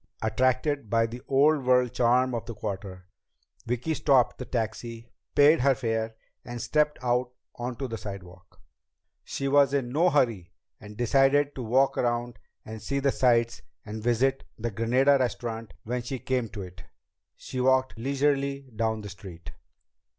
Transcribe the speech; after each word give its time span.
Attracted 0.23 0.89
by 0.89 1.05
the 1.05 1.21
old 1.27 1.63
world 1.63 1.93
charm 1.93 2.33
of 2.33 2.47
the 2.47 2.55
Quarter, 2.55 3.05
Vicki 3.67 3.93
stopped 3.93 4.39
the 4.39 4.45
taxi, 4.45 5.11
paid 5.35 5.59
her 5.61 5.75
fare, 5.75 6.15
and 6.43 6.59
stepped 6.59 6.97
out 7.03 7.29
onto 7.53 7.87
the 7.87 7.99
sidewalk. 7.99 8.59
She 9.23 9.47
was 9.47 9.75
in 9.75 9.91
no 9.91 10.09
hurry 10.09 10.53
and 10.79 10.97
decided 10.97 11.53
to 11.53 11.61
walk 11.61 11.99
around 11.99 12.39
and 12.65 12.81
see 12.81 12.99
the 12.99 13.11
sights 13.11 13.61
and 13.85 14.01
visit 14.01 14.43
the 14.57 14.71
Granada 14.71 15.17
Restaurant 15.19 15.71
when 15.83 16.01
she 16.01 16.17
came 16.17 16.49
to 16.49 16.63
it! 16.63 16.83
She 17.37 17.61
walked 17.61 17.95
leisurely 17.95 18.71
down 18.75 19.01
the 19.01 19.09
street. 19.09 19.51